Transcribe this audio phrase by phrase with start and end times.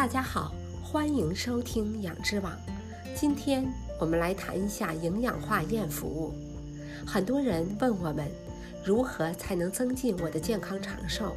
[0.00, 2.50] 大家好，欢迎收听养之网。
[3.14, 6.32] 今天我们来谈一下营养化验服务。
[7.06, 8.26] 很多人问我们，
[8.82, 11.36] 如何才能增进我的健康长寿，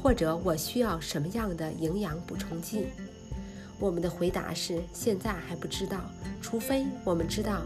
[0.00, 2.86] 或者我需要什么样的营养补充剂？
[3.80, 5.98] 我们的回答是：现在还不知道，
[6.40, 7.62] 除非我们知道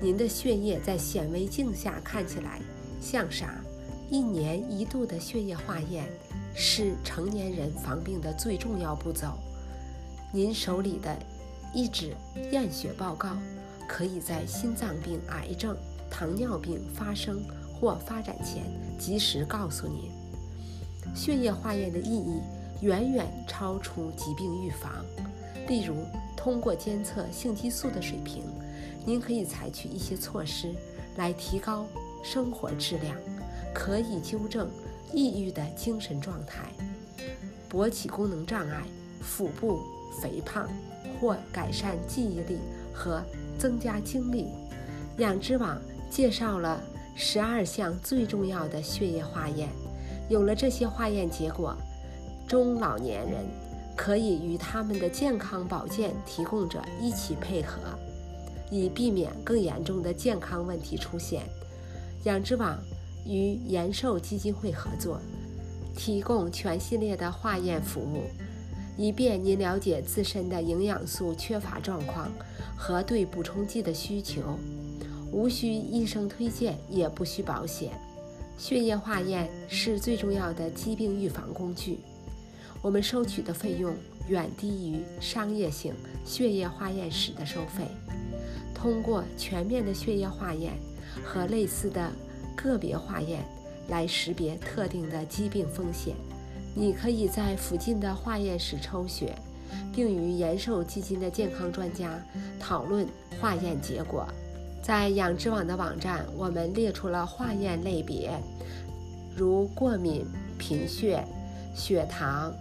[0.00, 2.62] 您的血液在显微镜下看起来
[2.98, 3.60] 像啥。
[4.08, 6.08] 一年一度的血液化验
[6.54, 9.38] 是成年人防病的最重要步骤。
[10.34, 11.14] 您手里的
[11.74, 12.16] 一纸
[12.52, 13.36] 验血报告，
[13.86, 15.76] 可以在心脏病、癌症、
[16.10, 18.64] 糖尿病发生或发展前
[18.98, 20.10] 及时告诉您。
[21.14, 22.40] 血液化验的意义
[22.80, 25.04] 远远超出疾病预防。
[25.68, 28.42] 例如，通过监测性激素的水平，
[29.04, 30.74] 您可以采取一些措施
[31.16, 31.86] 来提高
[32.24, 33.14] 生活质量，
[33.74, 34.70] 可以纠正
[35.12, 36.72] 抑郁的精神状态、
[37.70, 38.82] 勃起功能障碍、
[39.22, 39.80] 腹部。
[40.20, 40.68] 肥胖
[41.18, 42.58] 或改善记忆力
[42.92, 43.22] 和
[43.58, 44.46] 增加精力。
[45.16, 46.78] 养殖网介绍了
[47.16, 49.70] 十二项最重要的血液化验。
[50.28, 51.74] 有了这些化验结果，
[52.46, 53.42] 中老年人
[53.96, 57.78] 可以与他们的健康保健提供者一起配合，
[58.70, 61.44] 以避免更严重的健康问题出现。
[62.24, 62.78] 养殖网
[63.24, 65.18] 与延寿基金会合作，
[65.96, 68.24] 提供全系列的化验服务。
[68.96, 72.30] 以便您了解自身的营养素缺乏状况
[72.76, 74.58] 和对补充剂的需求，
[75.32, 77.90] 无需医生推荐，也不需保险。
[78.58, 81.98] 血液化验是最重要的疾病预防工具。
[82.82, 83.94] 我们收取的费用
[84.28, 87.86] 远低于商业性血液化验室的收费。
[88.74, 90.74] 通过全面的血液化验
[91.24, 92.10] 和类似的
[92.56, 93.44] 个别化验
[93.88, 96.14] 来识别特定的疾病风险。
[96.74, 99.34] 你可以在附近的化验室抽血，
[99.92, 102.18] 并与延寿基金的健康专家
[102.58, 103.06] 讨论
[103.40, 104.26] 化验结果。
[104.82, 108.32] 在养殖网的网站，我们列出了化验类别，
[109.36, 110.26] 如过敏、
[110.58, 111.24] 贫血、
[111.74, 112.52] 血糖、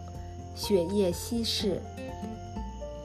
[0.55, 1.81] 血液稀释、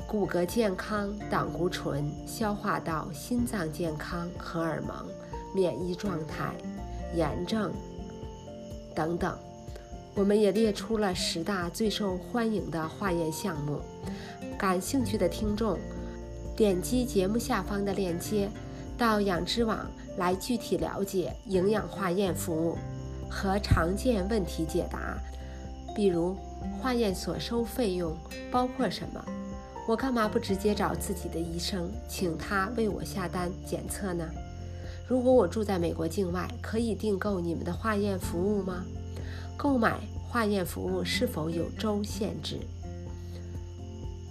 [0.06, 4.94] 骨骼健康、胆固醇、消化道、心脏健康、荷尔蒙、
[5.54, 6.52] 免疫状态、
[7.14, 7.72] 炎症
[8.94, 9.34] 等等。
[10.16, 13.78] 我们也列出了十大最受欢迎的化验项目，
[14.58, 15.78] 感兴趣的听众
[16.56, 18.48] 点击节目下方的链接，
[18.96, 22.78] 到养殖网来具体了解营养化验服务
[23.28, 25.18] 和常见问题解答，
[25.94, 26.34] 比如
[26.80, 28.16] 化验所收费用
[28.50, 29.22] 包括什么？
[29.86, 34.26] 我干嘛不直接找自己的医生，请他为我下单检测呢？
[35.06, 38.82] 如果我住在美国境外，可以订购你们的化验服务吗？
[39.56, 42.58] 购买化验服务是否有州限制？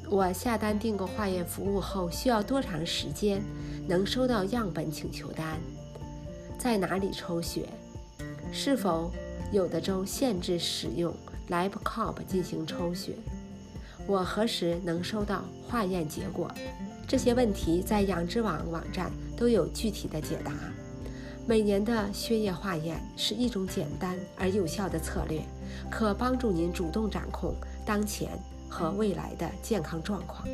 [0.08, 3.42] 我下单订购化验服务后需要多长时间
[3.88, 5.60] 能收到样本请求单？
[6.60, 7.68] 在哪里抽血？
[8.52, 9.12] 是否
[9.52, 11.14] 有的州限制使用
[11.50, 13.16] LabCorp 进行抽血？
[14.08, 16.52] 我何时能收到化验结果？
[17.08, 20.54] 这些问题在养殖网网站都有具体的解答。
[21.48, 25.40] 每年的血液化验是一种简单而有效的策略，
[25.92, 27.54] 可帮助您主动掌控
[27.86, 28.30] 当前
[28.68, 30.48] 和未来的健康状况。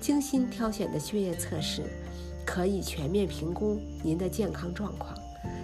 [0.00, 1.82] 精心挑选的血液测试
[2.46, 5.14] 可以全面评估您的健康状况，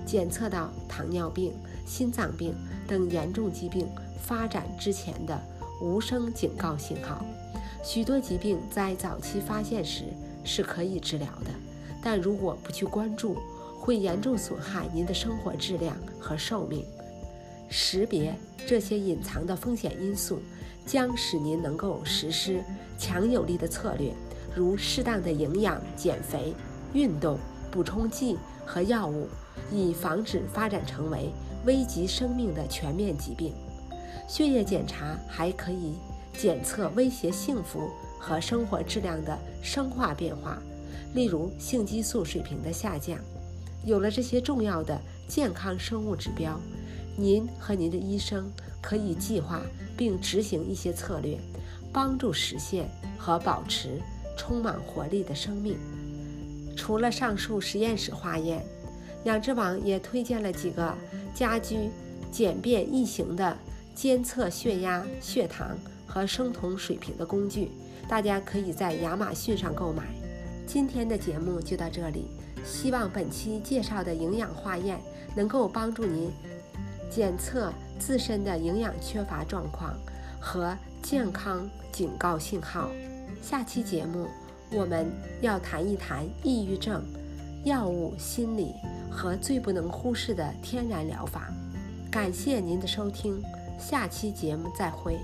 [0.04, 1.54] 检测到糖尿病、
[1.86, 2.54] 心脏病
[2.86, 3.88] 等严重疾病
[4.20, 5.41] 发展之前的
[5.81, 7.25] 无声警告信号。
[7.82, 10.04] 许多疾病在早期发现时
[10.44, 11.50] 是可以治疗的，
[12.03, 13.38] 但如果不去关注，
[13.86, 16.84] 会严重损害您的生活质量和寿命。
[17.69, 18.34] 识别
[18.66, 20.41] 这些隐藏的风险因素，
[20.84, 22.60] 将使您能够实施
[22.98, 24.12] 强有力的策略，
[24.56, 26.52] 如适当的营养、减肥、
[26.94, 27.38] 运动、
[27.70, 29.28] 补充剂和药物，
[29.70, 31.30] 以防止发展成为
[31.64, 33.54] 危及生命的全面疾病。
[34.26, 35.94] 血液检查还可以
[36.36, 40.60] 检测威胁幸福和生活质量的生化变化，
[41.15, 43.16] 例如性激素水平的下降。
[43.86, 46.60] 有了这些重要的健康生物指标，
[47.16, 48.50] 您和您的医生
[48.83, 49.62] 可以计划
[49.97, 51.38] 并执行一些策略，
[51.92, 54.00] 帮助实现和保持
[54.36, 55.78] 充满活力的生命。
[56.77, 58.66] 除了上述实验室化验，
[59.24, 60.92] 养殖网也推荐了几个
[61.32, 61.89] 家居
[62.30, 63.56] 简便易行的
[63.94, 67.71] 监测血压、血糖和生酮水平的工具，
[68.09, 70.04] 大家可以在亚马逊上购买。
[70.66, 72.27] 今天的节目就到这里
[72.65, 74.98] 希望本期介绍的营养化验
[75.36, 76.30] 能够帮助您
[77.09, 79.97] 检测自身的营养缺乏状况
[80.41, 82.91] 和健康警告信号。
[83.41, 84.27] 下期节目
[84.72, 85.07] 我们
[85.41, 87.03] 要谈一谈抑郁症
[87.65, 88.72] 药物心理
[89.09, 91.48] 和最不能忽视的天然疗法。
[92.10, 93.41] 感谢您的收听
[93.78, 95.16] 下期节目再会。